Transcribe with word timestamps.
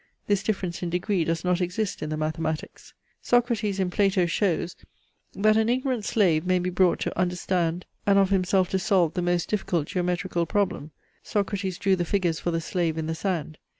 This 0.25 0.41
difference 0.41 0.81
in 0.81 0.89
degree 0.89 1.23
does 1.25 1.43
not 1.43 1.61
exist 1.61 2.01
in 2.01 2.09
the 2.09 2.17
mathematics. 2.17 2.95
Socrates 3.21 3.79
in 3.79 3.91
Plato 3.91 4.25
shows, 4.25 4.75
that 5.33 5.55
an 5.57 5.69
ignorant 5.69 6.05
slave 6.05 6.43
may 6.43 6.57
be 6.57 6.71
brought 6.71 6.99
to 7.01 7.15
understand 7.15 7.85
and 8.07 8.17
of 8.17 8.31
himself 8.31 8.67
to 8.71 8.79
solve 8.79 9.13
the 9.13 9.21
most 9.21 9.49
difficult 9.49 9.85
geometrical 9.89 10.47
problem. 10.47 10.89
Socrates 11.21 11.77
drew 11.77 11.95
the 11.95 12.03
figures 12.03 12.39
for 12.39 12.49
the 12.49 12.61
slave 12.61 12.97
in 12.97 13.05
the 13.05 13.13
sand. 13.13 13.59